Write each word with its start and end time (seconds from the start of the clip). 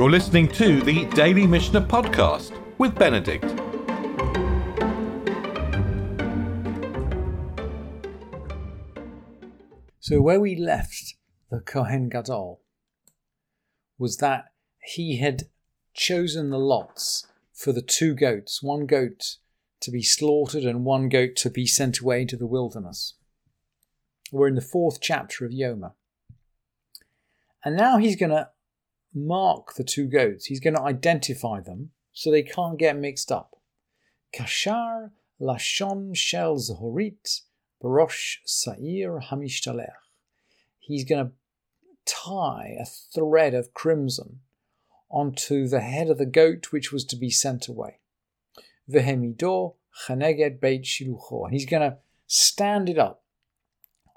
You're 0.00 0.10
listening 0.10 0.48
to 0.52 0.80
the 0.80 1.04
Daily 1.10 1.46
Mishnah 1.46 1.82
Podcast 1.82 2.58
with 2.78 2.94
Benedict. 2.94 3.44
So, 9.98 10.22
where 10.22 10.40
we 10.40 10.56
left 10.56 11.16
the 11.50 11.60
Kohen 11.60 12.08
Gadol 12.08 12.62
was 13.98 14.16
that 14.16 14.46
he 14.82 15.18
had 15.18 15.42
chosen 15.92 16.48
the 16.48 16.58
lots 16.58 17.26
for 17.52 17.74
the 17.74 17.82
two 17.82 18.14
goats, 18.14 18.62
one 18.62 18.86
goat 18.86 19.36
to 19.80 19.90
be 19.90 20.02
slaughtered 20.02 20.64
and 20.64 20.86
one 20.86 21.10
goat 21.10 21.36
to 21.36 21.50
be 21.50 21.66
sent 21.66 21.98
away 21.98 22.22
into 22.22 22.38
the 22.38 22.46
wilderness. 22.46 23.16
We're 24.32 24.48
in 24.48 24.54
the 24.54 24.62
fourth 24.62 25.02
chapter 25.02 25.44
of 25.44 25.52
Yoma. 25.52 25.92
And 27.62 27.76
now 27.76 27.98
he's 27.98 28.16
going 28.16 28.30
to 28.30 28.48
mark 29.14 29.74
the 29.74 29.84
two 29.84 30.06
goats. 30.06 30.46
He's 30.46 30.60
going 30.60 30.76
to 30.76 30.82
identify 30.82 31.60
them 31.60 31.90
so 32.12 32.30
they 32.30 32.42
can't 32.42 32.78
get 32.78 32.96
mixed 32.96 33.30
up. 33.32 33.56
Kashar 34.34 35.10
Lashon 35.40 36.16
Shel 36.16 36.56
Zahorit 36.56 37.40
Barosh 37.82 38.36
Sa'ir 38.44 39.20
Hamishtalech. 39.30 39.88
He's 40.78 41.04
going 41.04 41.26
to 41.26 41.32
tie 42.04 42.76
a 42.80 42.84
thread 42.84 43.54
of 43.54 43.74
crimson 43.74 44.40
onto 45.10 45.66
the 45.66 45.80
head 45.80 46.08
of 46.08 46.18
the 46.18 46.26
goat 46.26 46.68
which 46.70 46.92
was 46.92 47.04
to 47.04 47.16
be 47.16 47.30
sent 47.30 47.68
away. 47.68 47.98
Vehemido 48.88 49.74
Chaneged 50.06 50.60
Beit 50.60 50.84
Shilucho. 50.84 51.50
He's 51.50 51.66
going 51.66 51.90
to 51.90 51.98
stand 52.26 52.88
it 52.88 52.98
up 52.98 53.24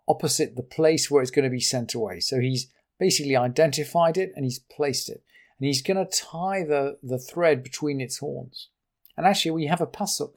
opposite 0.08 0.56
the 0.56 0.64
place 0.64 1.10
where 1.10 1.22
it's 1.22 1.32
going 1.32 1.46
to 1.46 1.50
be 1.50 1.60
sent 1.60 1.94
away. 1.94 2.20
So 2.20 2.40
he's 2.40 2.72
basically 3.04 3.36
identified 3.36 4.18
it 4.18 4.32
and 4.34 4.46
he's 4.46 4.60
placed 4.60 5.10
it. 5.10 5.22
And 5.58 5.68
he's 5.68 5.82
going 5.82 5.98
to 5.98 6.06
tie 6.06 6.64
the, 6.64 6.98
the 7.04 7.20
thread 7.20 7.62
between 7.62 8.00
its 8.00 8.20
horns. 8.20 8.70
And 9.18 9.26
actually, 9.26 9.52
we 9.52 9.66
have 9.66 9.82
a 9.82 9.94
pasuk. 10.00 10.36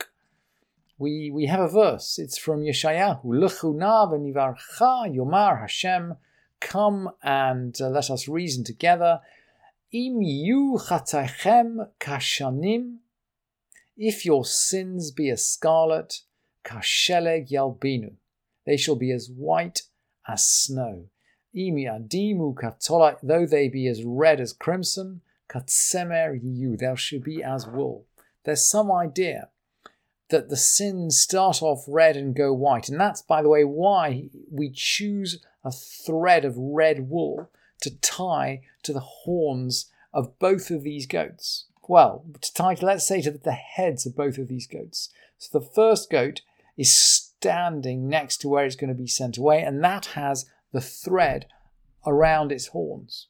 We, 0.99 1.31
we 1.33 1.47
have 1.47 1.61
a 1.61 1.69
verse. 1.69 2.19
It's 2.19 2.37
from 2.37 2.63
Yeshayahu. 2.63 3.21
L'chuna 3.25 4.11
v'nivarcha 4.11 5.15
yomar 5.17 5.61
Hashem. 5.61 6.17
Come 6.59 7.11
and 7.23 7.81
uh, 7.81 7.89
let 7.89 8.11
us 8.11 8.27
reason 8.27 8.65
together. 8.65 9.21
Im 9.93 10.21
yu 10.23 10.77
chataychem 10.89 11.89
kashanim. 12.01 12.97
If 13.97 14.27
your 14.27 14.45
sins 14.45 15.13
be 15.13 15.31
as 15.31 15.47
scarlet, 15.47 16.23
kasheleg 16.65 17.49
yalbinu. 17.49 18.15
They 18.65 18.77
shall 18.77 18.97
be 18.97 19.13
as 19.13 19.31
white 19.31 19.83
as 20.27 20.45
snow. 20.45 21.07
Imiadimu 21.57 22.55
katola, 22.55 23.17
though 23.23 23.47
they 23.47 23.69
be 23.69 23.87
as 23.87 24.05
red 24.05 24.41
as 24.41 24.53
crimson, 24.53 25.23
katsemer 25.49 26.39
you, 26.43 26.77
thou 26.77 26.95
should 26.95 27.25
be 27.25 27.43
as 27.43 27.67
wool. 27.67 28.05
There's 28.45 28.67
some 28.67 28.93
idea 28.93 29.49
that 30.29 30.49
the 30.49 30.57
sins 30.57 31.19
start 31.19 31.63
off 31.63 31.85
red 31.87 32.17
and 32.17 32.35
go 32.35 32.53
white. 32.53 32.89
And 32.89 33.01
that's, 33.01 33.23
by 33.23 33.43
the 33.43 33.49
way, 33.49 33.65
why 33.65 34.29
we 34.51 34.71
choose 34.71 35.43
a 35.65 35.71
thread 35.71 36.45
of 36.45 36.57
red 36.57 37.09
wool 37.09 37.51
to 37.81 37.97
tie 37.99 38.63
to 38.83 38.93
the 38.93 39.01
horns 39.01 39.91
of 40.13 40.39
both 40.39 40.71
of 40.71 40.83
these 40.83 41.07
goats. 41.07 41.67
Well, 41.89 42.25
to 42.41 42.53
tie, 42.53 42.77
let's 42.81 43.07
say, 43.07 43.23
to 43.23 43.31
the 43.31 43.53
heads 43.53 44.07
of 44.07 44.17
both 44.17 44.39
of 44.39 44.49
these 44.49 44.67
goats. 44.67 45.11
So 45.39 45.59
the 45.59 45.65
first 45.65 46.11
goat 46.11 46.43
is 46.77 46.97
standing 46.97 48.09
next 48.09 48.39
to 48.39 48.49
where 48.49 48.65
it's 48.65 48.77
going 48.77 48.89
to 48.89 48.95
be 48.95 49.07
sent 49.07 49.39
away, 49.39 49.63
and 49.63 49.83
that 49.85 50.07
has 50.07 50.47
the 50.77 50.81
thread 50.83 51.47
around 52.07 52.53
its 52.53 52.67
horns. 52.67 53.29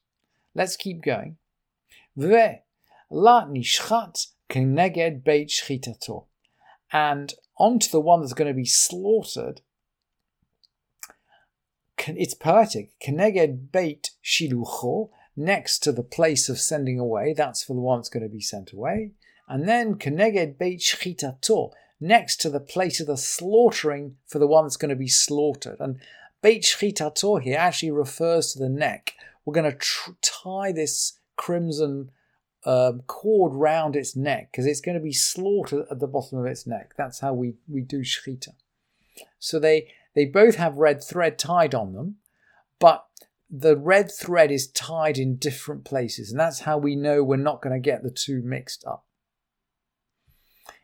Let's 0.53 0.75
keep 0.75 1.01
going. 1.01 1.37
And 6.91 7.33
onto 7.57 7.89
the 7.89 8.01
one 8.01 8.19
that's 8.19 8.33
going 8.33 8.49
to 8.49 8.53
be 8.53 8.65
slaughtered, 8.65 9.61
it's 12.05 12.33
poetic. 12.33 12.91
Keneged 12.99 13.71
beit 13.71 14.11
shilucho, 14.21 15.09
next 15.37 15.79
to 15.83 15.93
the 15.93 16.03
place 16.03 16.49
of 16.49 16.59
sending 16.59 16.99
away, 16.99 17.33
that's 17.33 17.63
for 17.63 17.75
the 17.75 17.79
one 17.79 17.99
that's 17.99 18.09
going 18.09 18.23
to 18.23 18.29
be 18.29 18.41
sent 18.41 18.73
away. 18.73 19.13
And 19.47 19.69
then 19.69 19.95
keneged 19.95 20.57
beit 20.57 20.81
shchitato, 20.81 21.71
next 22.01 22.41
to 22.41 22.49
the 22.49 22.59
place 22.59 22.99
of 22.99 23.07
the 23.07 23.15
slaughtering 23.15 24.17
for 24.25 24.37
the 24.37 24.47
one 24.47 24.65
that's 24.65 24.75
going 24.75 24.89
to 24.89 24.97
be 24.97 25.07
slaughtered. 25.07 25.77
And 25.79 25.99
Beit 26.47 27.43
here 27.43 27.57
actually 27.57 27.91
refers 27.91 28.53
to 28.53 28.59
the 28.59 28.69
neck. 28.69 29.15
We're 29.43 29.53
going 29.53 29.69
to 29.69 29.77
tr- 29.77 30.11
tie 30.21 30.71
this 30.71 31.19
crimson 31.35 32.11
um, 32.63 33.01
cord 33.05 33.53
round 33.53 33.97
its 33.97 34.15
neck 34.15 34.49
because 34.51 34.65
it's 34.65 34.79
going 34.79 34.97
to 34.97 35.03
be 35.03 35.11
slaughtered 35.11 35.85
at 35.91 35.99
the 35.99 36.07
bottom 36.07 36.37
of 36.37 36.45
its 36.45 36.65
neck. 36.65 36.93
That's 36.97 37.19
how 37.19 37.33
we, 37.33 37.55
we 37.67 37.81
do 37.81 37.99
Shchita. 37.99 38.53
So 39.39 39.59
they, 39.59 39.91
they 40.15 40.23
both 40.23 40.55
have 40.55 40.77
red 40.77 41.03
thread 41.03 41.37
tied 41.37 41.75
on 41.75 41.91
them, 41.91 42.15
but 42.79 43.05
the 43.49 43.75
red 43.75 44.09
thread 44.09 44.49
is 44.49 44.67
tied 44.67 45.17
in 45.17 45.35
different 45.35 45.83
places, 45.83 46.31
and 46.31 46.39
that's 46.39 46.61
how 46.61 46.77
we 46.77 46.95
know 46.95 47.23
we're 47.23 47.35
not 47.35 47.61
going 47.61 47.73
to 47.73 47.79
get 47.79 48.03
the 48.03 48.11
two 48.11 48.41
mixed 48.41 48.85
up. 48.85 49.05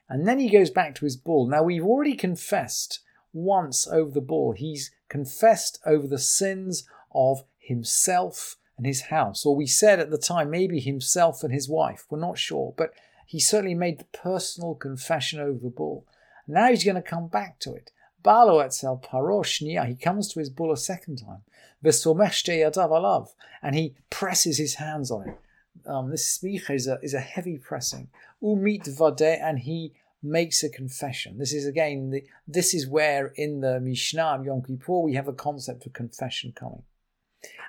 And 0.09 0.28
then 0.28 0.40
he 0.40 0.50
goes 0.50 0.69
back 0.69 0.94
to 0.95 1.06
his 1.06 1.16
bull. 1.16 1.47
Now, 1.47 1.63
we've 1.63 1.85
already 1.85 2.16
confessed 2.16 3.00
once 3.33 3.88
over 3.88 4.11
the 4.11 4.21
bull. 4.21 4.53
He's 4.53 4.91
confessed 5.09 5.79
over 5.85 6.07
the 6.07 6.19
sins 6.19 6.88
of 7.13 7.44
himself 7.57 8.55
and 8.77 8.85
his 8.85 9.03
house. 9.03 9.45
Or 9.45 9.55
we 9.55 9.67
said 9.67 9.99
at 9.99 10.11
the 10.11 10.17
time, 10.17 10.49
maybe 10.49 10.79
himself 10.79 11.44
and 11.44 11.53
his 11.53 11.67
wife. 11.67 12.05
We're 12.09 12.19
not 12.19 12.38
sure. 12.38 12.73
But 12.77 12.94
he 13.25 13.39
certainly 13.39 13.75
made 13.75 13.99
the 13.99 14.05
personal 14.05 14.75
confession 14.75 15.39
over 15.39 15.59
the 15.59 15.69
bull. 15.69 16.05
Now 16.47 16.69
he's 16.69 16.83
going 16.83 16.95
to 16.95 17.01
come 17.01 17.27
back 17.27 17.59
to 17.59 17.73
it. 17.73 17.91
Balo 18.23 18.63
etzel 18.63 19.03
paroshnia. 19.03 19.88
He 19.88 19.95
comes 19.95 20.27
to 20.29 20.39
his 20.39 20.50
bull 20.50 20.71
a 20.71 20.77
second 20.77 21.17
time. 21.17 21.41
alav, 21.83 23.29
and 23.61 23.75
he 23.75 23.95
presses 24.09 24.57
his 24.57 24.75
hands 24.75 25.11
on 25.11 25.29
it. 25.29 25.39
Um, 25.85 26.11
this 26.11 26.38
smicha 26.38 26.75
is 26.75 26.88
a, 26.88 27.00
is 27.01 27.13
a 27.13 27.19
heavy 27.19 27.57
pressing. 27.57 28.09
Umit 28.41 28.88
vade, 28.88 29.39
and 29.41 29.59
he 29.59 29.94
makes 30.23 30.63
a 30.63 30.69
confession. 30.69 31.38
This 31.38 31.53
is 31.53 31.66
again, 31.66 32.09
the, 32.09 32.23
this 32.47 32.73
is 32.73 32.88
where 32.88 33.28
in 33.35 33.61
the 33.61 33.79
Mishnah 33.79 34.23
of 34.23 34.45
Yom 34.45 34.61
Kippur 34.61 35.01
we 35.01 35.16
have 35.16 35.28
a 35.28 35.34
concept 35.34 35.85
of 35.85 35.94
confession 35.94 36.53
coming. 36.56 36.84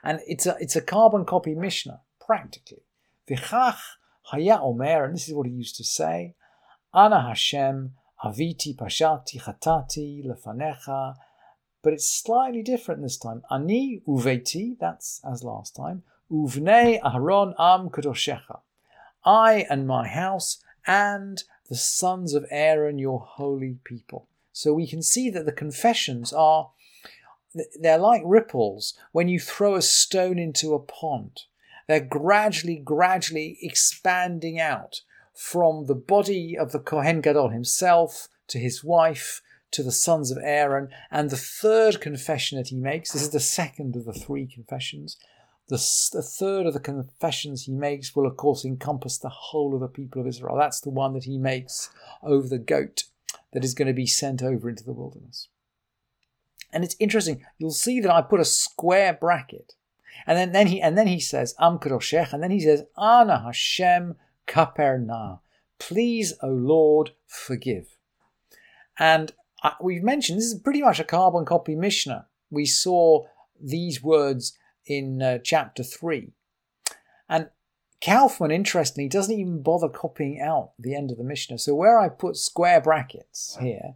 And 0.02 0.20
it's 0.26 0.46
a, 0.46 0.56
it's 0.60 0.76
a 0.76 0.80
carbon 0.80 1.24
copy 1.24 1.54
Mishnah, 1.54 2.00
practically. 2.24 2.82
V'chach 3.28 3.78
haya 4.22 4.60
omer, 4.60 5.04
and 5.04 5.14
this 5.14 5.28
is 5.28 5.34
what 5.34 5.46
he 5.46 5.52
used 5.52 5.76
to 5.76 5.84
say, 5.84 6.34
Ana 6.92 7.22
Hashem, 7.22 7.94
aviti 8.24 8.76
pashati 8.76 9.42
chatati 9.42 10.24
lefanecha, 10.24 11.16
but 11.82 11.92
it's 11.92 12.08
slightly 12.08 12.62
different 12.62 13.02
this 13.02 13.18
time. 13.18 13.42
Ani 13.50 14.02
uveti, 14.06 14.78
that's 14.78 15.20
as 15.30 15.42
last 15.42 15.74
time, 15.74 16.02
uvnei 16.30 17.00
aharon 17.00 17.54
am 17.58 17.90
kadoshecha. 17.90 18.60
I 19.24 19.66
and 19.68 19.86
my 19.86 20.06
house 20.06 20.62
and 20.86 21.42
the 21.68 21.76
sons 21.76 22.34
of 22.34 22.46
Aaron, 22.50 22.98
your 22.98 23.20
holy 23.20 23.78
people. 23.84 24.28
So 24.52 24.72
we 24.72 24.86
can 24.86 25.02
see 25.02 25.30
that 25.30 25.46
the 25.46 25.52
confessions 25.52 26.32
are 26.32 26.70
they're 27.80 27.98
like 27.98 28.22
ripples 28.24 28.94
when 29.12 29.28
you 29.28 29.38
throw 29.38 29.76
a 29.76 29.82
stone 29.82 30.38
into 30.38 30.74
a 30.74 30.80
pond. 30.80 31.42
They're 31.86 32.00
gradually, 32.00 32.76
gradually 32.76 33.58
expanding 33.62 34.58
out 34.58 35.02
from 35.34 35.86
the 35.86 35.94
body 35.94 36.56
of 36.58 36.72
the 36.72 36.78
Kohen 36.78 37.20
Gadol 37.20 37.50
himself 37.50 38.28
to 38.48 38.58
his 38.58 38.82
wife 38.82 39.40
to 39.72 39.82
the 39.82 39.92
sons 39.92 40.30
of 40.30 40.38
Aaron. 40.42 40.88
And 41.10 41.30
the 41.30 41.36
third 41.36 42.00
confession 42.00 42.58
that 42.58 42.68
he 42.68 42.76
makes, 42.76 43.12
this 43.12 43.22
is 43.22 43.30
the 43.30 43.40
second 43.40 43.96
of 43.96 44.04
the 44.04 44.12
three 44.12 44.46
confessions, 44.46 45.16
the, 45.68 45.76
the 46.12 46.22
third 46.22 46.66
of 46.66 46.74
the 46.74 46.80
confessions 46.80 47.64
he 47.64 47.72
makes 47.72 48.14
will, 48.14 48.26
of 48.26 48.36
course, 48.36 48.64
encompass 48.64 49.18
the 49.18 49.30
whole 49.30 49.74
of 49.74 49.80
the 49.80 49.88
people 49.88 50.20
of 50.20 50.26
Israel. 50.26 50.56
That's 50.58 50.80
the 50.80 50.90
one 50.90 51.14
that 51.14 51.24
he 51.24 51.38
makes 51.38 51.90
over 52.22 52.46
the 52.46 52.58
goat 52.58 53.04
that 53.52 53.64
is 53.64 53.74
going 53.74 53.88
to 53.88 53.94
be 53.94 54.06
sent 54.06 54.42
over 54.42 54.68
into 54.68 54.84
the 54.84 54.92
wilderness. 54.92 55.48
And 56.72 56.84
it's 56.84 56.96
interesting. 56.98 57.44
You'll 57.58 57.70
see 57.70 58.00
that 58.00 58.12
I 58.12 58.20
put 58.20 58.40
a 58.40 58.44
square 58.44 59.14
bracket, 59.14 59.74
and 60.26 60.36
then, 60.36 60.52
then 60.52 60.66
he 60.66 60.80
and 60.80 60.98
then 60.98 61.06
he 61.06 61.20
says 61.20 61.54
Am 61.60 61.78
Kadoshech, 61.78 62.32
and 62.32 62.42
then 62.42 62.50
he 62.50 62.60
says 62.60 62.84
Ana 62.98 63.42
Hashem 63.44 64.16
Kaperna. 64.46 65.40
Please, 65.78 66.34
O 66.42 66.48
Lord, 66.48 67.12
forgive. 67.26 67.96
And 68.98 69.32
uh, 69.62 69.72
we've 69.80 70.02
mentioned 70.02 70.38
this 70.38 70.46
is 70.46 70.60
pretty 70.60 70.82
much 70.82 71.00
a 71.00 71.04
carbon 71.04 71.44
copy 71.44 71.74
Mishnah. 71.74 72.26
We 72.50 72.66
saw 72.66 73.24
these 73.60 74.02
words 74.02 74.56
in 74.86 75.22
uh, 75.22 75.38
chapter 75.42 75.82
3. 75.82 76.32
And 77.28 77.48
Kaufmann, 78.04 78.50
interestingly, 78.50 79.08
doesn't 79.08 79.38
even 79.38 79.62
bother 79.62 79.88
copying 79.88 80.40
out 80.40 80.72
the 80.78 80.94
end 80.94 81.10
of 81.10 81.18
the 81.18 81.24
Mishnah. 81.24 81.58
So 81.58 81.74
where 81.74 81.98
I 81.98 82.08
put 82.08 82.36
square 82.36 82.80
brackets 82.80 83.56
here 83.60 83.94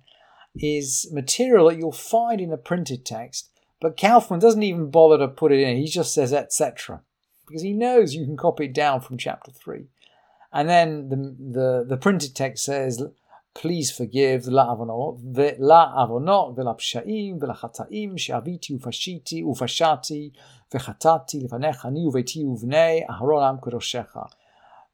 is 0.56 1.08
material 1.12 1.68
that 1.68 1.78
you'll 1.78 1.92
find 1.92 2.40
in 2.40 2.52
a 2.52 2.56
printed 2.56 3.04
text, 3.04 3.50
but 3.80 3.98
Kaufmann 3.98 4.40
doesn't 4.40 4.62
even 4.62 4.90
bother 4.90 5.18
to 5.18 5.28
put 5.28 5.52
it 5.52 5.60
in. 5.60 5.76
He 5.76 5.86
just 5.86 6.14
says 6.14 6.32
etc. 6.32 7.02
because 7.46 7.62
he 7.62 7.72
knows 7.72 8.14
you 8.14 8.24
can 8.24 8.36
copy 8.36 8.64
it 8.64 8.74
down 8.74 9.00
from 9.00 9.18
chapter 9.18 9.52
3. 9.52 9.86
And 10.52 10.68
then 10.68 11.08
the, 11.10 11.16
the, 11.16 11.84
the 11.86 11.96
printed 11.98 12.34
text 12.34 12.64
says, 12.64 13.02
please 13.57 13.91
forgive 13.91 14.49
לעוונות 15.59 16.57
ולפשעים 16.57 17.37
ולחטאים 17.41 18.17
שעוויתי 18.17 18.75
ופשיתי 18.75 19.43
ופשעתי 19.43 20.29
וחטאתי 20.73 21.39
לפניך 21.39 21.85
אני 21.85 22.05
וביתי 22.05 22.43
ובני 22.43 23.03
אהרון 23.09 23.43
עם 23.43 23.55
קדושך. 23.61 24.17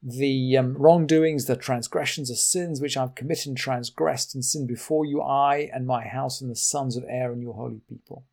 The 0.02 0.56
um, 0.56 0.76
wrongdoings, 0.78 1.44
the 1.44 1.56
transgressions, 1.56 2.28
the 2.30 2.36
sins 2.36 2.80
which 2.80 2.96
I've 2.96 3.14
committed 3.14 3.48
and 3.48 3.56
transgressed 3.56 4.34
and 4.34 4.42
sinned 4.42 4.66
before 4.66 5.04
you, 5.04 5.20
I 5.20 5.68
and 5.74 5.86
my 5.86 6.04
house 6.06 6.40
and 6.40 6.50
the 6.50 6.56
sons 6.56 6.96
of 6.96 7.04
Aaron, 7.06 7.42
your 7.42 7.52
holy 7.52 7.82
people. 7.86 8.24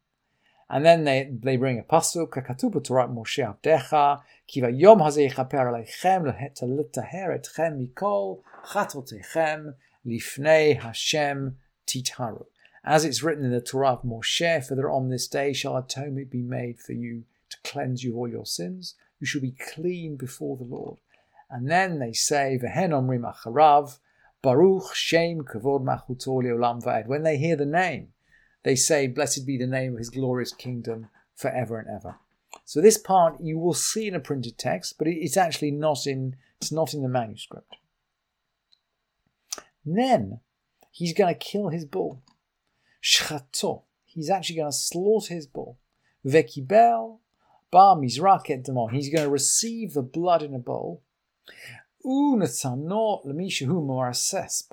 And 0.69 0.85
then 0.85 1.03
they, 1.03 1.29
they 1.29 1.57
bring 1.57 1.77
a 1.79 1.83
pasuk, 1.83 2.31
ככתוב 2.31 2.73
בתורת 2.73 3.09
משה 3.09 3.47
עבדיך, 3.47 3.95
כי 4.47 4.61
ביום 4.61 5.03
הזה 5.03 5.21
יכפר 5.21 5.57
עליכם 5.57 6.23
לטהר 6.61 7.35
אתכם 7.35 7.73
מכל 7.77 8.33
חטאותיכם 8.63 9.59
lifnei 10.06 10.80
Hashem 10.80 11.56
titaru. 11.86 12.46
As 12.84 13.04
it's 13.04 13.22
written 13.22 13.44
in 13.44 13.52
the 13.52 13.60
Torah 13.60 13.92
of 13.92 14.02
Moshe, 14.02 14.66
for 14.66 14.90
on 14.90 15.08
this 15.08 15.28
day 15.28 15.52
shall 15.52 15.76
atonement 15.76 16.30
be 16.30 16.42
made 16.42 16.80
for 16.80 16.92
you 16.92 17.24
to 17.50 17.56
cleanse 17.62 18.02
you 18.02 18.12
of 18.12 18.16
all 18.18 18.28
your 18.28 18.46
sins. 18.46 18.94
You 19.20 19.26
shall 19.26 19.40
be 19.40 19.52
clean 19.52 20.16
before 20.16 20.56
the 20.56 20.64
Lord. 20.64 20.98
And 21.48 21.70
then 21.70 21.98
they 21.98 22.12
say, 22.12 22.58
Vehen 22.60 22.90
omrim 22.90 23.30
acharav, 23.30 23.98
Baruch 24.42 24.94
Shem 24.94 25.42
Kavod 25.42 25.84
Machuto 25.84 26.42
Leolam 26.42 26.82
Va'ed. 26.82 27.06
When 27.06 27.22
they 27.22 27.36
hear 27.36 27.54
the 27.54 27.66
name, 27.66 28.08
they 28.64 28.74
say, 28.74 29.06
Blessed 29.06 29.46
be 29.46 29.56
the 29.56 29.66
name 29.66 29.92
of 29.92 29.98
his 29.98 30.10
glorious 30.10 30.52
kingdom 30.52 31.08
forever 31.36 31.78
and 31.78 31.88
ever. 31.88 32.16
So 32.64 32.80
this 32.80 32.98
part 32.98 33.40
you 33.40 33.58
will 33.58 33.74
see 33.74 34.08
in 34.08 34.14
a 34.14 34.20
printed 34.20 34.58
text, 34.58 34.98
but 34.98 35.06
it's 35.06 35.36
actually 35.36 35.70
not 35.70 36.06
in 36.06 36.36
it's 36.60 36.72
not 36.72 36.94
in 36.94 37.02
the 37.02 37.08
manuscript. 37.08 37.74
Then 39.84 40.40
he's 40.90 41.14
going 41.14 41.32
to 41.32 41.38
kill 41.38 41.68
his 41.68 41.84
bull. 41.84 42.22
Shchato. 43.02 43.82
He's 44.04 44.30
actually 44.30 44.56
going 44.56 44.70
to 44.70 44.76
slaughter 44.76 45.34
his 45.34 45.46
bull. 45.46 45.78
Vekibel 46.24 47.18
bar 47.70 47.96
mizrak 47.96 48.50
et 48.50 48.66
He's 48.92 49.08
going 49.08 49.24
to 49.24 49.30
receive 49.30 49.94
the 49.94 50.02
blood 50.02 50.42
in 50.42 50.54
a 50.54 50.58
bowl. 50.58 51.02
Unatanot 52.04 53.26
lemishahu 53.26 53.84
morases 53.84 54.64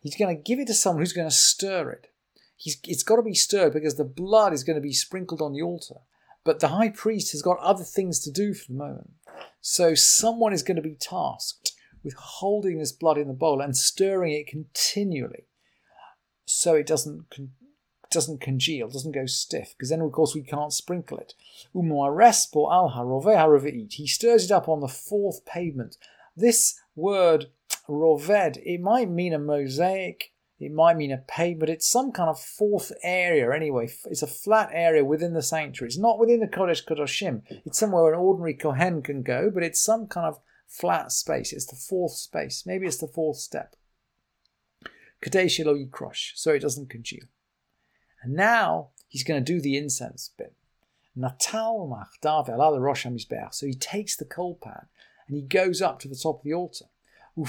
He's 0.00 0.16
going 0.16 0.36
to 0.36 0.42
give 0.42 0.58
it 0.58 0.66
to 0.66 0.74
someone 0.74 1.02
who's 1.02 1.12
going 1.12 1.28
to 1.28 1.34
stir 1.34 1.90
it. 1.90 2.08
He's, 2.56 2.78
it's 2.84 3.02
got 3.02 3.16
to 3.16 3.22
be 3.22 3.34
stirred 3.34 3.72
because 3.72 3.96
the 3.96 4.04
blood 4.04 4.52
is 4.52 4.64
going 4.64 4.76
to 4.76 4.82
be 4.82 4.92
sprinkled 4.92 5.40
on 5.40 5.52
the 5.52 5.62
altar. 5.62 5.96
But 6.44 6.60
the 6.60 6.68
high 6.68 6.90
priest 6.90 7.32
has 7.32 7.42
got 7.42 7.58
other 7.58 7.84
things 7.84 8.20
to 8.20 8.30
do 8.30 8.52
for 8.52 8.66
the 8.68 8.78
moment. 8.78 9.10
So 9.60 9.94
someone 9.94 10.52
is 10.52 10.62
going 10.62 10.76
to 10.76 10.82
be 10.82 10.96
tasked 10.96 11.71
with 12.02 12.14
holding 12.14 12.78
this 12.78 12.92
blood 12.92 13.18
in 13.18 13.28
the 13.28 13.34
bowl 13.34 13.60
and 13.60 13.76
stirring 13.76 14.32
it 14.32 14.46
continually 14.46 15.46
so 16.44 16.74
it 16.74 16.86
doesn't 16.86 17.30
con- 17.30 17.52
doesn't 18.12 18.40
congeal, 18.40 18.88
doesn't 18.88 19.12
go 19.12 19.26
stiff, 19.26 19.74
because 19.76 19.88
then 19.88 20.02
of 20.02 20.12
course 20.12 20.34
we 20.34 20.42
can't 20.42 20.72
sprinkle 20.72 21.18
it. 21.18 21.34
al 21.74 23.60
He 23.90 24.06
stirs 24.06 24.44
it 24.44 24.50
up 24.50 24.68
on 24.68 24.80
the 24.80 24.88
fourth 24.88 25.44
pavement. 25.44 25.96
This 26.36 26.78
word 26.94 27.46
roved, 27.88 28.58
it 28.62 28.80
might 28.80 29.08
mean 29.08 29.32
a 29.32 29.38
mosaic, 29.38 30.32
it 30.60 30.72
might 30.72 30.96
mean 30.96 31.10
a 31.10 31.18
pavement, 31.18 31.60
but 31.60 31.70
it's 31.70 31.88
some 31.88 32.12
kind 32.12 32.30
of 32.30 32.38
fourth 32.38 32.92
area 33.02 33.52
anyway. 33.52 33.90
It's 34.04 34.22
a 34.22 34.28
flat 34.28 34.68
area 34.72 35.04
within 35.04 35.32
the 35.32 35.42
sanctuary. 35.42 35.88
It's 35.88 35.98
not 35.98 36.18
within 36.18 36.40
the 36.40 36.46
Kodesh 36.46 36.86
Kodashim. 36.86 37.42
It's 37.64 37.78
somewhere 37.78 38.12
an 38.12 38.20
ordinary 38.20 38.54
Kohen 38.54 39.02
can 39.02 39.22
go, 39.22 39.50
but 39.52 39.62
it's 39.62 39.82
some 39.82 40.06
kind 40.06 40.26
of 40.26 40.38
flat 40.72 41.12
space. 41.12 41.52
It's 41.52 41.66
the 41.66 41.76
fourth 41.76 42.12
space. 42.12 42.64
Maybe 42.66 42.86
it's 42.86 42.98
the 42.98 43.06
fourth 43.06 43.36
step. 43.36 43.76
Kadesh 45.20 45.60
lo 45.60 45.76
yikrosh, 45.76 46.32
so 46.34 46.52
it 46.52 46.62
doesn't 46.62 46.90
congeal. 46.90 47.26
And 48.22 48.34
now 48.34 48.88
he's 49.08 49.24
going 49.24 49.44
to 49.44 49.52
do 49.52 49.60
the 49.60 49.76
incense 49.76 50.30
bit. 50.36 50.54
Natal 51.14 51.86
machdav 51.88 52.48
elal 52.48 52.80
rosh 52.80 53.06
hamizbeach. 53.06 53.54
So 53.54 53.66
he 53.66 53.74
takes 53.74 54.16
the 54.16 54.24
coal 54.24 54.58
pan 54.60 54.86
and 55.28 55.36
he 55.36 55.42
goes 55.42 55.82
up 55.82 55.98
to 56.00 56.08
the 56.08 56.16
top 56.16 56.38
of 56.38 56.44
the 56.44 56.54
altar. 56.54 56.86
And 57.34 57.46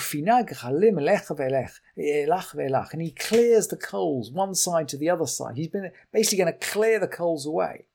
he 3.02 3.12
clears 3.12 3.68
the 3.68 3.80
coals 3.82 4.32
one 4.32 4.56
side 4.56 4.88
to 4.90 4.98
the 4.98 5.10
other 5.10 5.28
side. 5.28 5.58
He's 5.58 5.68
been 5.68 5.92
basically 6.14 6.38
going 6.38 6.54
to 6.54 6.60
clear 6.66 7.00
the 7.00 7.08
coals 7.08 7.46
away 7.46 7.86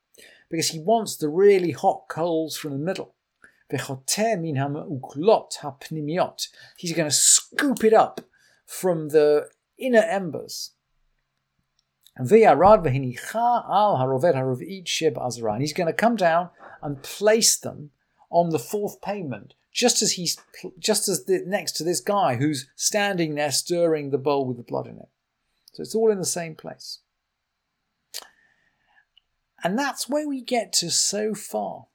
because 0.49 0.69
he 0.69 0.79
wants 0.79 1.15
the 1.15 1.29
really 1.29 1.71
hot 1.71 2.03
coals 2.07 2.55
from 2.57 2.73
the 2.73 2.77
middle. 2.77 3.15
He's 6.77 6.93
going 6.93 7.09
to 7.09 7.15
scoop 7.15 7.83
it 7.83 7.93
up 7.93 8.21
from 8.65 9.09
the 9.09 9.49
inner 9.77 10.01
embers. 10.01 10.71
And 15.53 15.61
he's 15.61 15.73
going 15.73 15.87
to 15.87 15.93
come 15.93 16.15
down 16.15 16.49
and 16.81 17.01
place 17.01 17.55
them 17.57 17.91
on 18.29 18.49
the 18.49 18.59
fourth 18.59 19.01
pavement, 19.01 19.53
just 19.71 20.01
as 20.01 20.13
he's 20.13 20.37
just 20.77 21.07
as 21.07 21.25
the, 21.25 21.43
next 21.47 21.73
to 21.73 21.83
this 21.83 22.01
guy 22.01 22.35
who's 22.35 22.67
standing 22.75 23.35
there 23.35 23.51
stirring 23.51 24.09
the 24.09 24.17
bowl 24.17 24.45
with 24.45 24.57
the 24.57 24.63
blood 24.63 24.87
in 24.87 24.97
it. 24.97 25.09
So 25.73 25.81
it's 25.81 25.95
all 25.95 26.11
in 26.11 26.19
the 26.19 26.25
same 26.25 26.55
place. 26.55 26.99
And 29.63 29.77
that's 29.77 30.09
where 30.09 30.27
we 30.27 30.41
get 30.41 30.73
to 30.73 30.91
so 30.91 31.33
far 31.33 31.87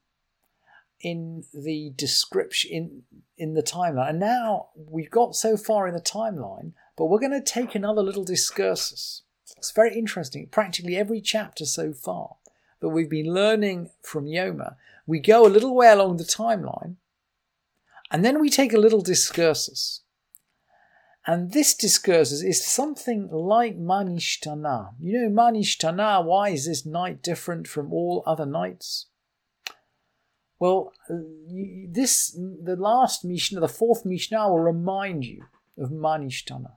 in 1.00 1.44
the 1.52 1.92
description 1.96 2.70
in 2.72 3.02
in 3.36 3.54
the 3.54 3.62
timeline. 3.62 4.10
And 4.10 4.20
now 4.20 4.68
we've 4.76 5.10
got 5.10 5.34
so 5.34 5.56
far 5.56 5.88
in 5.88 5.94
the 5.94 6.00
timeline, 6.00 6.72
but 6.96 7.06
we're 7.06 7.18
going 7.18 7.32
to 7.32 7.42
take 7.42 7.74
another 7.74 8.02
little 8.02 8.24
discursus. 8.24 9.22
It's 9.56 9.72
very 9.72 9.96
interesting. 9.96 10.48
Practically 10.50 10.96
every 10.96 11.20
chapter 11.20 11.64
so 11.64 11.92
far 11.92 12.36
that 12.80 12.90
we've 12.90 13.10
been 13.10 13.32
learning 13.32 13.90
from 14.02 14.26
Yoma, 14.26 14.76
we 15.06 15.18
go 15.18 15.46
a 15.46 15.48
little 15.48 15.74
way 15.74 15.90
along 15.90 16.16
the 16.16 16.24
timeline, 16.24 16.96
and 18.10 18.24
then 18.24 18.40
we 18.40 18.50
take 18.50 18.72
a 18.72 18.78
little 18.78 19.02
discursus. 19.02 20.00
And 21.26 21.52
this 21.52 21.74
discursus 21.74 22.44
is 22.44 22.64
something 22.64 23.28
like 23.32 23.78
Manishtana. 23.78 24.90
You 25.00 25.22
know, 25.22 25.42
Manishtana, 25.42 26.22
why 26.22 26.50
is 26.50 26.66
this 26.66 26.84
night 26.84 27.22
different 27.22 27.66
from 27.66 27.92
all 27.92 28.22
other 28.26 28.44
nights? 28.44 29.06
Well, 30.58 30.92
uh, 31.10 31.14
this 31.88 32.30
the 32.30 32.76
last 32.76 33.24
Mishnah, 33.24 33.60
the 33.60 33.68
fourth 33.68 34.04
Mishnah, 34.04 34.48
will 34.48 34.60
remind 34.60 35.24
you 35.24 35.44
of 35.78 35.90
Manishtana. 35.90 36.76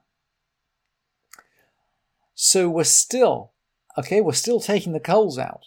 So 2.33 2.69
we're 2.69 2.83
still, 2.83 3.53
okay, 3.97 4.21
we're 4.21 4.33
still 4.33 4.59
taking 4.59 4.93
the 4.93 4.99
coals 4.99 5.39
out. 5.39 5.65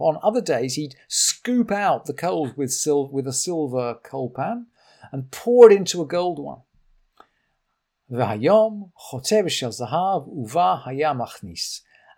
On 0.00 0.18
other 0.22 0.40
days, 0.40 0.74
he'd 0.74 0.96
scoop 1.08 1.70
out 1.70 2.06
the 2.06 2.12
coals 2.12 2.56
with, 2.56 2.72
sil- 2.74 3.10
with 3.12 3.28
a 3.28 3.32
silver 3.32 3.94
coal 4.02 4.30
pan 4.30 4.66
and 5.12 5.30
pour 5.30 5.70
it 5.70 5.76
into 5.76 6.02
a 6.02 6.06
gold 6.06 6.40
one. 6.40 6.62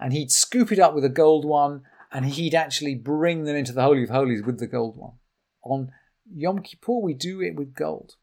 And 0.01 0.13
he'd 0.13 0.31
scoop 0.31 0.71
it 0.71 0.79
up 0.79 0.95
with 0.95 1.05
a 1.05 1.09
gold 1.09 1.45
one 1.45 1.83
and 2.13 2.27
he'd 2.27 2.55
actually 2.55 2.95
bring 2.95 3.45
them 3.45 3.57
into 3.57 3.73
the 3.73 3.83
Holy 3.83 4.05
of 4.05 4.11
Holies 4.11 4.43
with 4.43 4.59
the 4.59 4.67
gold 4.67 4.97
one. 4.97 5.15
On 5.63 5.91
Yom 6.33 6.61
Kippur, 6.61 7.01
we 7.01 7.15
do 7.15 7.41
it 7.41 7.57
with 7.57 7.75
gold. 7.75 8.15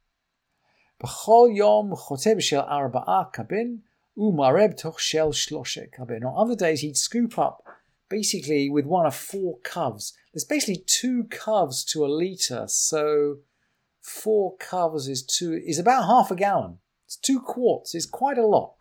On 6.23 6.33
other 6.37 6.55
days, 6.55 6.81
he'd 6.81 6.97
scoop 6.97 7.37
up 7.37 7.63
basically 8.09 8.69
with 8.69 8.85
one 8.85 9.05
of 9.05 9.15
four 9.15 9.59
covs. 9.59 10.13
There's 10.33 10.45
basically 10.45 10.83
two 10.85 11.25
covs 11.25 11.83
to 11.85 12.05
a 12.05 12.07
litre, 12.07 12.65
so 12.67 13.37
four 14.01 14.55
covs 14.57 15.07
is 15.07 15.23
two 15.23 15.61
is 15.65 15.79
about 15.79 16.05
half 16.05 16.31
a 16.31 16.35
gallon. 16.35 16.79
It's 17.05 17.17
two 17.17 17.41
quarts. 17.41 17.93
It's 17.93 18.05
quite 18.05 18.37
a 18.37 18.45
lot. 18.45 18.75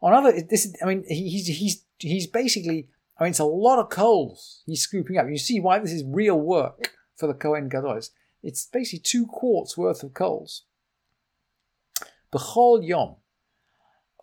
On 0.00 0.12
other, 0.12 0.40
this 0.42 0.74
I 0.82 0.86
mean, 0.86 1.04
he's 1.08 1.46
he's 1.46 1.84
he's 1.98 2.26
basically. 2.26 2.88
I 3.20 3.24
mean, 3.24 3.30
it's 3.30 3.40
a 3.40 3.44
lot 3.44 3.80
of 3.80 3.90
coals 3.90 4.62
he's 4.64 4.82
scooping 4.82 5.16
up. 5.16 5.28
You 5.28 5.38
see 5.38 5.58
why 5.58 5.80
this 5.80 5.92
is 5.92 6.04
real 6.06 6.38
work 6.38 6.92
for 7.16 7.26
the 7.26 7.34
Kohen 7.34 7.68
Gadol. 7.68 8.00
It's 8.44 8.66
basically 8.66 9.00
two 9.00 9.26
quarts 9.26 9.76
worth 9.76 10.04
of 10.04 10.14
coals. 10.14 10.62
B'chol 12.32 12.86
yom, 12.86 13.16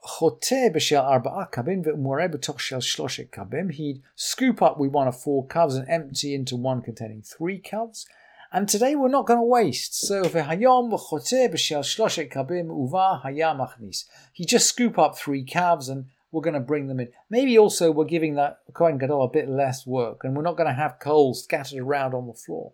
chote 0.05 0.73
b'shel 0.73 1.03
arba'a 1.03 1.51
kabim 1.51 1.83
ve'umoreh 1.83 2.33
b'toch 2.33 2.59
shel 2.59 2.79
shloshet 2.79 3.31
kabim. 3.31 3.71
He'd 3.71 4.01
scoop 4.15 4.61
up 4.61 4.79
with 4.79 4.91
one 4.91 5.09
of 5.09 5.19
four 5.19 5.45
cups 5.45 5.73
and 5.75 5.89
empty 5.89 6.33
into 6.33 6.55
one 6.55 6.81
containing 6.81 7.21
three 7.21 7.59
cups. 7.59 8.05
And 8.55 8.69
today 8.69 8.95
we're 8.95 9.09
not 9.09 9.25
going 9.25 9.37
to 9.37 9.43
waste. 9.43 9.99
So 9.99 10.23
v'hayom 10.23 10.89
v'choteh 10.89 11.51
b'shel 11.51 11.81
shloshet 11.81 12.31
kabim 12.31 12.69
uva. 12.69 13.21
He 14.31 14.45
just 14.45 14.69
scoop 14.69 14.97
up 14.97 15.17
three 15.17 15.43
calves 15.43 15.89
and 15.89 16.05
we're 16.31 16.41
going 16.41 16.53
to 16.53 16.61
bring 16.61 16.87
them 16.87 17.01
in. 17.01 17.09
Maybe 17.29 17.57
also 17.57 17.91
we're 17.91 18.05
giving 18.05 18.35
that 18.35 18.59
Kohen 18.73 18.97
Gadol 18.97 19.23
a 19.23 19.29
bit 19.29 19.49
less 19.49 19.85
work 19.85 20.21
and 20.23 20.37
we're 20.37 20.41
not 20.41 20.55
going 20.55 20.69
to 20.69 20.73
have 20.73 20.99
coal 21.01 21.33
scattered 21.33 21.79
around 21.79 22.13
on 22.13 22.27
the 22.27 22.33
floor. 22.33 22.71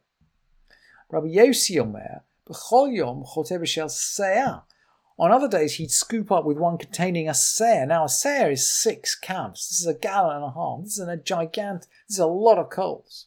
Rabbi 1.10 1.30
Yossi 1.30 1.82
Omer, 1.82 2.22
b'chol 2.48 2.96
yom 2.96 3.24
choteh 3.24 3.60
b'shel 3.60 3.90
seah. 3.90 4.62
On 5.18 5.32
other 5.32 5.48
days, 5.48 5.78
he'd 5.78 5.90
scoop 5.90 6.32
up 6.32 6.46
with 6.46 6.60
one 6.60 6.78
containing 6.78 7.28
a 7.28 7.32
seah. 7.32 7.88
Now, 7.88 8.04
a 8.04 8.08
seah 8.08 8.52
is 8.52 8.72
six 8.72 9.16
calves. 9.16 9.68
This 9.70 9.80
is 9.80 9.88
a 9.88 9.96
gallon 9.96 10.36
and 10.36 10.46
a 10.46 10.52
half. 10.52 10.84
This 10.84 11.00
is 11.00 11.08
a 11.08 11.18
giant. 11.18 11.88
This 12.08 12.18
is 12.18 12.20
a 12.20 12.28
lot 12.28 12.60
of 12.60 12.70
coals 12.70 13.26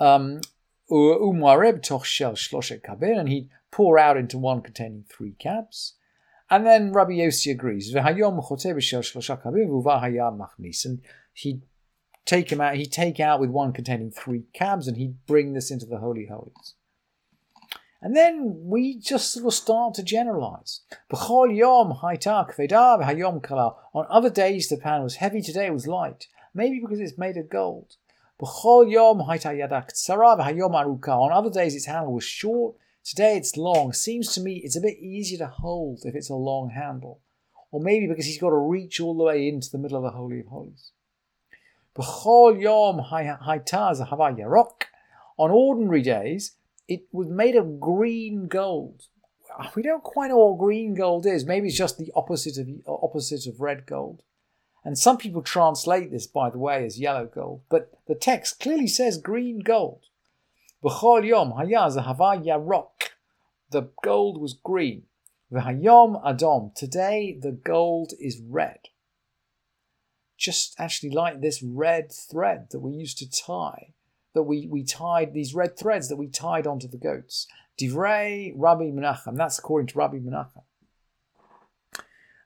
um, 0.00 0.40
and 3.18 3.28
he'd 3.28 3.50
pour 3.70 3.98
out 3.98 4.16
into 4.16 4.38
one 4.38 4.62
containing 4.62 5.04
three 5.08 5.32
cabs. 5.32 5.94
And 6.50 6.66
then 6.66 6.92
Rabbi 6.92 7.12
Yossi 7.12 7.50
agrees. 7.52 7.92
And 10.84 11.00
he'd 11.34 11.62
take 12.24 12.50
him 12.50 12.60
out, 12.60 12.76
he'd 12.76 12.92
take 12.92 13.20
out 13.20 13.40
with 13.40 13.50
one 13.50 13.72
containing 13.72 14.10
three 14.10 14.44
cabs, 14.52 14.88
and 14.88 14.96
he'd 14.96 15.26
bring 15.26 15.52
this 15.52 15.70
into 15.70 15.86
the 15.86 15.98
Holy 15.98 16.26
Holies. 16.26 16.74
And 18.00 18.16
then 18.16 18.60
we 18.62 18.96
just 18.98 19.32
sort 19.32 19.46
of 19.46 19.54
start 19.54 19.94
to 19.94 20.04
generalize. 20.04 20.82
On 23.92 24.06
other 24.08 24.30
days 24.30 24.68
the 24.68 24.76
pan 24.76 25.02
was 25.02 25.16
heavy, 25.16 25.42
today 25.42 25.66
it 25.66 25.72
was 25.72 25.88
light. 25.88 26.28
Maybe 26.54 26.80
because 26.80 27.00
it's 27.00 27.18
made 27.18 27.36
of 27.36 27.50
gold. 27.50 27.96
On 31.22 31.32
other 31.32 31.50
days 31.50 31.74
its 31.74 31.86
handle 31.86 32.12
was 32.12 32.24
short, 32.24 32.76
Today 33.08 33.38
it's 33.38 33.56
long. 33.56 33.94
Seems 33.94 34.34
to 34.34 34.40
me 34.42 34.60
it's 34.62 34.76
a 34.76 34.82
bit 34.82 34.98
easier 34.98 35.38
to 35.38 35.46
hold 35.46 36.00
if 36.04 36.14
it's 36.14 36.28
a 36.28 36.34
long 36.34 36.68
handle. 36.68 37.22
Or 37.70 37.80
maybe 37.80 38.06
because 38.06 38.26
he's 38.26 38.38
got 38.38 38.50
to 38.50 38.56
reach 38.56 39.00
all 39.00 39.16
the 39.16 39.24
way 39.24 39.48
into 39.48 39.70
the 39.70 39.78
middle 39.78 39.96
of 39.96 40.02
the 40.02 40.16
Holy 40.16 40.40
of 40.40 40.48
Holies. 40.48 40.92
On 45.38 45.50
ordinary 45.50 46.02
days, 46.02 46.56
it 46.86 47.04
was 47.12 47.28
made 47.28 47.56
of 47.56 47.80
green 47.80 48.46
gold. 48.46 49.04
We 49.74 49.82
don't 49.82 50.04
quite 50.04 50.28
know 50.28 50.36
what 50.36 50.58
green 50.58 50.94
gold 50.94 51.24
is. 51.24 51.46
Maybe 51.46 51.68
it's 51.68 51.78
just 51.78 51.96
the 51.96 52.12
opposite 52.14 52.58
of 52.58 52.68
opposite 52.86 53.46
of 53.46 53.62
red 53.62 53.86
gold. 53.86 54.22
And 54.88 54.96
some 54.96 55.18
people 55.18 55.42
translate 55.42 56.10
this, 56.10 56.26
by 56.26 56.48
the 56.48 56.56
way, 56.56 56.86
as 56.86 56.98
yellow 56.98 57.26
gold. 57.26 57.60
But 57.68 57.90
the 58.06 58.14
text 58.14 58.58
clearly 58.58 58.86
says 58.86 59.18
green 59.18 59.58
gold. 59.58 60.06
Yom. 60.82 61.52
The 63.70 63.90
gold 64.02 64.40
was 64.40 64.54
green. 64.54 65.02
V'hayom 65.52 66.24
adom. 66.24 66.74
Today 66.74 67.38
the 67.38 67.52
gold 67.52 68.14
is 68.18 68.40
red. 68.40 68.78
Just 70.38 70.74
actually 70.80 71.10
like 71.10 71.42
this 71.42 71.62
red 71.62 72.10
thread 72.10 72.68
that 72.70 72.80
we 72.80 72.92
used 72.92 73.18
to 73.18 73.30
tie, 73.30 73.92
that 74.32 74.44
we, 74.44 74.66
we 74.68 74.84
tied, 74.84 75.34
these 75.34 75.54
red 75.54 75.76
threads 75.78 76.08
that 76.08 76.16
we 76.16 76.28
tied 76.28 76.66
onto 76.66 76.88
the 76.88 76.96
goats. 76.96 77.46
Divrei 77.78 78.54
Rabbi 78.56 78.84
Menachem. 78.84 79.36
That's 79.36 79.58
according 79.58 79.88
to 79.88 79.98
Rabbi 79.98 80.16
Menachem. 80.16 80.62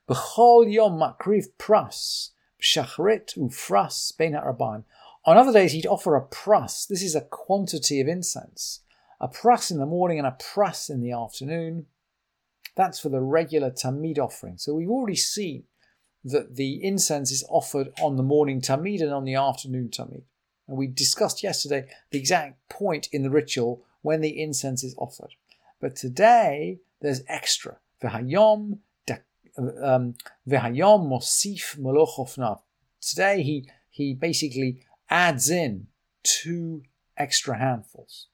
B'chol 0.08 0.72
yom 0.72 0.98
makriv 0.98 1.46
pras. 1.58 2.30
Shachrit 2.60 3.36
ufras 3.36 4.16
ben 4.16 4.34
ha'arbaim. 4.34 4.84
On 5.24 5.36
other 5.36 5.52
days, 5.52 5.72
he'd 5.72 5.86
offer 5.86 6.16
a 6.16 6.22
prus. 6.22 6.86
This 6.86 7.02
is 7.02 7.14
a 7.14 7.20
quantity 7.20 8.00
of 8.00 8.08
incense. 8.08 8.80
A 9.20 9.28
prus 9.28 9.70
in 9.70 9.78
the 9.78 9.86
morning 9.86 10.18
and 10.18 10.26
a 10.26 10.32
prus 10.32 10.90
in 10.90 11.00
the 11.00 11.12
afternoon. 11.12 11.86
That's 12.74 12.98
for 12.98 13.08
the 13.08 13.20
regular 13.20 13.70
Tamid 13.70 14.18
offering. 14.18 14.58
So 14.58 14.74
we've 14.74 14.90
already 14.90 15.16
seen 15.16 15.64
that 16.24 16.56
the 16.56 16.82
incense 16.82 17.30
is 17.30 17.44
offered 17.48 17.92
on 18.00 18.16
the 18.16 18.22
morning 18.22 18.60
Tamid 18.60 19.00
and 19.00 19.12
on 19.12 19.24
the 19.24 19.34
afternoon 19.34 19.90
Tamid. 19.90 20.22
And 20.66 20.76
we 20.76 20.86
discussed 20.86 21.42
yesterday 21.42 21.86
the 22.10 22.18
exact 22.18 22.68
point 22.68 23.08
in 23.12 23.22
the 23.22 23.30
ritual 23.30 23.84
when 24.02 24.20
the 24.20 24.42
incense 24.42 24.82
is 24.82 24.94
offered. 24.98 25.34
But 25.80 25.96
today, 25.96 26.80
there's 27.00 27.22
extra. 27.28 27.78
V'hayom 28.02 28.78
um, 29.58 30.14
mosif. 30.46 31.76
Today, 33.00 33.42
he, 33.42 33.68
he 33.90 34.14
basically 34.14 34.82
adds 35.10 35.50
in 35.50 35.88
two 36.22 36.82
extra 37.16 37.58
handfuls. 37.58 38.28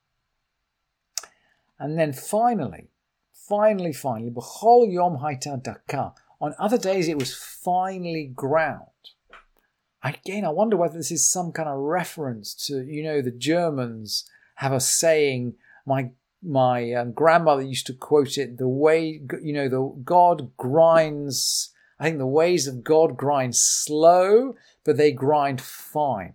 And 1.78 1.98
then 1.98 2.12
finally, 2.12 2.90
finally, 3.32 3.92
finally, 3.92 4.30
B'chol 4.30 4.92
Yom 4.92 5.18
Haita. 5.18 6.12
On 6.40 6.54
other 6.58 6.78
days, 6.78 7.08
it 7.08 7.18
was 7.18 7.34
finely 7.34 8.30
ground. 8.34 8.82
Again, 10.02 10.44
I 10.44 10.50
wonder 10.50 10.76
whether 10.76 10.96
this 10.96 11.10
is 11.10 11.30
some 11.30 11.50
kind 11.52 11.68
of 11.68 11.78
reference 11.78 12.54
to, 12.66 12.84
you 12.84 13.02
know, 13.02 13.20
the 13.20 13.32
Germans 13.32 14.24
have 14.56 14.72
a 14.72 14.80
saying. 14.80 15.54
My 15.84 16.10
my 16.42 16.92
um, 16.92 17.12
grandmother 17.12 17.62
used 17.62 17.86
to 17.86 17.94
quote 17.94 18.38
it: 18.38 18.58
"The 18.58 18.68
way, 18.68 19.20
you 19.42 19.52
know, 19.52 19.68
the 19.68 20.00
God 20.04 20.56
grinds. 20.56 21.70
I 21.98 22.04
think 22.04 22.18
the 22.18 22.26
ways 22.26 22.66
of 22.66 22.84
God 22.84 23.16
grind 23.16 23.56
slow, 23.56 24.54
but 24.84 24.96
they 24.96 25.12
grind 25.12 25.60
fine." 25.60 26.34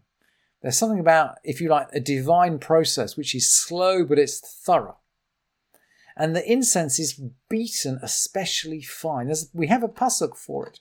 There's 0.63 0.77
something 0.77 0.99
about, 0.99 1.35
if 1.43 1.59
you 1.59 1.67
like, 1.67 1.89
a 1.91 1.99
divine 1.99 2.57
process 2.57 3.17
which 3.17 3.35
is 3.35 3.51
slow 3.51 4.05
but 4.05 4.17
it's 4.17 4.39
thorough. 4.39 4.97
And 6.15 6.35
the 6.35 6.49
incense 6.49 6.99
is 6.99 7.19
beaten 7.49 7.99
especially 8.01 8.81
fine. 8.81 9.25
There's, 9.25 9.49
we 9.53 9.67
have 9.67 9.83
a 9.83 9.89
pasuk 9.89 10.37
for 10.37 10.67
it. 10.67 10.79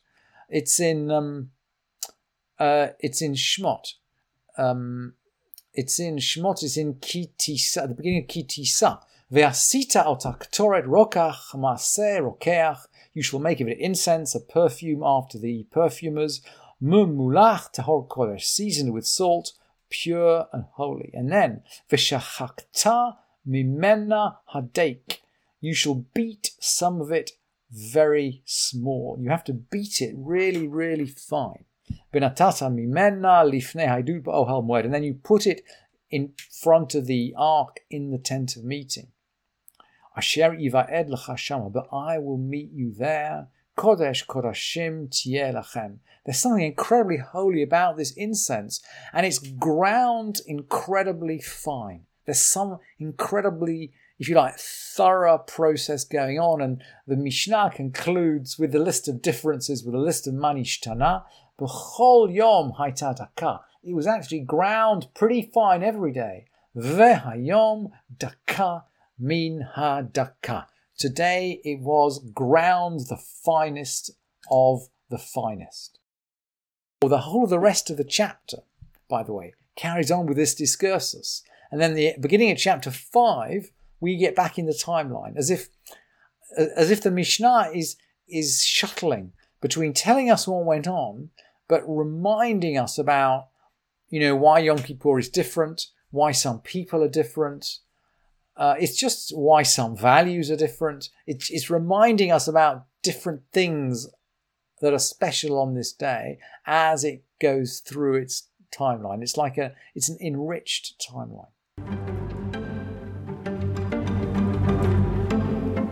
It's 0.48 0.78
in 0.78 1.10
um, 1.10 1.50
uh, 2.58 2.88
it's 3.00 3.22
in 3.22 3.32
Shmot. 3.32 3.94
Um, 4.56 5.14
it's 5.72 5.98
in 5.98 6.16
Shmot. 6.16 6.62
It's 6.62 6.76
in 6.76 6.94
Ki 7.00 7.32
Tisa, 7.38 7.78
at 7.78 7.88
the 7.88 7.94
beginning 7.94 8.22
of 8.22 8.28
Ki 8.28 8.44
Tisa. 8.44 9.00
Ve'asita 9.32 10.04
al 10.04 10.18
rokach 10.18 11.54
maaseh 11.54 12.20
rokeach. 12.20 12.80
You 13.14 13.22
shall 13.22 13.40
make 13.40 13.62
of 13.62 13.68
it 13.68 13.78
incense, 13.78 14.34
a 14.34 14.40
perfume 14.40 15.02
after 15.02 15.38
the 15.38 15.66
perfumers. 15.72 16.42
Mum 16.82 17.16
mulach 17.16 17.72
tahor 17.72 18.06
kodesh, 18.08 18.42
seasoned 18.42 18.92
with 18.92 19.06
salt 19.06 19.52
pure 19.88 20.48
and 20.52 20.64
holy. 20.72 21.10
And 21.14 21.32
then, 21.32 21.62
Vishachakta 21.90 23.16
mimena 23.48 24.36
hadek. 24.54 25.20
You 25.60 25.74
shall 25.74 26.04
beat 26.12 26.50
some 26.60 27.00
of 27.00 27.10
it 27.10 27.30
very 27.70 28.42
small. 28.44 29.16
You 29.18 29.30
have 29.30 29.44
to 29.44 29.54
beat 29.54 30.02
it 30.02 30.14
really, 30.14 30.68
really 30.68 31.06
fine. 31.06 31.64
Benatata 32.12 32.70
mimena 32.70 33.50
lifne 33.50 33.88
haidut 33.88 34.24
ohel 34.24 34.62
moed. 34.62 34.84
And 34.84 34.92
then 34.92 35.04
you 35.04 35.14
put 35.14 35.46
it 35.46 35.62
in 36.10 36.34
front 36.50 36.94
of 36.94 37.06
the 37.06 37.34
ark 37.38 37.80
in 37.90 38.10
the 38.10 38.18
tent 38.18 38.56
of 38.56 38.64
meeting. 38.64 39.08
Asher 40.16 40.50
iva'ed 40.50 41.08
l'chashama, 41.08 41.72
but 41.72 41.88
I 41.92 42.18
will 42.18 42.38
meet 42.38 42.70
you 42.72 42.92
there. 42.92 43.48
Kodesh 43.76 44.26
Kodashim 44.26 45.08
Tieh 45.08 45.54
Lachem. 45.54 45.98
There's 46.24 46.38
something 46.38 46.62
incredibly 46.62 47.16
holy 47.16 47.62
about 47.62 47.96
this 47.96 48.12
incense, 48.12 48.80
and 49.12 49.26
it's 49.26 49.38
ground 49.38 50.40
incredibly 50.46 51.40
fine. 51.40 52.02
There's 52.26 52.42
some 52.42 52.78
incredibly, 52.98 53.92
if 54.18 54.28
you 54.28 54.36
like, 54.36 54.56
thorough 54.56 55.38
process 55.38 56.04
going 56.04 56.38
on, 56.38 56.60
and 56.60 56.82
the 57.06 57.16
Mishnah 57.16 57.72
concludes 57.74 58.58
with 58.58 58.74
a 58.74 58.78
list 58.78 59.08
of 59.08 59.22
differences, 59.22 59.84
with 59.84 59.94
a 59.94 59.98
list 59.98 60.28
of 60.28 60.34
manishtana. 60.34 61.24
B'chol 61.58 62.32
yom 62.32 62.72
haitadaka. 62.78 63.60
It 63.82 63.94
was 63.94 64.06
actually 64.06 64.40
ground 64.40 65.08
pretty 65.14 65.50
fine 65.52 65.82
every 65.82 66.12
day. 66.12 66.44
Vehayom 66.76 67.90
daka 68.16 68.84
min 69.18 69.66
ha 69.74 70.02
daka. 70.02 70.66
Today 70.98 71.60
it 71.64 71.80
was 71.80 72.24
ground 72.32 73.00
the 73.08 73.16
finest 73.16 74.10
of 74.50 74.88
the 75.10 75.18
finest. 75.18 75.98
Well, 77.02 77.08
the 77.08 77.18
whole 77.18 77.44
of 77.44 77.50
the 77.50 77.58
rest 77.58 77.90
of 77.90 77.96
the 77.96 78.04
chapter, 78.04 78.58
by 79.08 79.22
the 79.22 79.32
way, 79.32 79.54
carries 79.76 80.10
on 80.10 80.26
with 80.26 80.36
this 80.36 80.54
discursus. 80.54 81.42
And 81.70 81.80
then 81.80 81.94
the 81.94 82.14
beginning 82.20 82.50
of 82.50 82.58
chapter 82.58 82.90
5, 82.90 83.70
we 84.00 84.16
get 84.16 84.36
back 84.36 84.58
in 84.58 84.66
the 84.66 84.72
timeline 84.72 85.36
as 85.36 85.50
if 85.50 85.68
as 86.56 86.90
if 86.90 87.02
the 87.02 87.10
Mishnah 87.10 87.70
is 87.74 87.96
is 88.28 88.62
shuttling 88.62 89.32
between 89.60 89.94
telling 89.94 90.30
us 90.30 90.46
what 90.46 90.64
went 90.64 90.86
on, 90.86 91.30
but 91.68 91.82
reminding 91.86 92.76
us 92.76 92.98
about, 92.98 93.48
you 94.08 94.20
know, 94.20 94.36
why 94.36 94.58
Yom 94.58 94.78
Kippur 94.78 95.18
is 95.18 95.28
different, 95.28 95.86
why 96.10 96.32
some 96.32 96.60
people 96.60 97.02
are 97.02 97.08
different, 97.08 97.78
uh, 98.62 98.76
it's 98.78 98.96
just 98.96 99.36
why 99.36 99.64
some 99.64 99.96
values 99.96 100.48
are 100.48 100.56
different. 100.56 101.08
It's, 101.26 101.50
it's 101.50 101.68
reminding 101.68 102.30
us 102.30 102.46
about 102.46 102.86
different 103.02 103.42
things 103.52 104.06
that 104.80 104.92
are 104.92 105.00
special 105.00 105.58
on 105.58 105.74
this 105.74 105.92
day 105.92 106.38
as 106.64 107.02
it 107.02 107.24
goes 107.40 107.80
through 107.80 108.22
its 108.22 108.50
timeline. 108.72 109.20
It's 109.20 109.36
like 109.36 109.58
a 109.58 109.74
it's 109.96 110.08
an 110.08 110.16
enriched 110.20 111.04
timeline. 111.10 111.50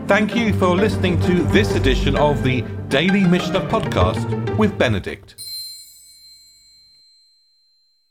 Thank 0.07 0.33
you 0.33 0.53
for 0.53 0.73
listening 0.73 1.19
to 1.23 1.43
this 1.51 1.75
edition 1.75 2.15
of 2.15 2.41
the 2.41 2.61
Daily 2.87 3.25
Mishnah 3.25 3.67
Podcast 3.67 4.57
with 4.57 4.77
Benedict. 4.77 5.35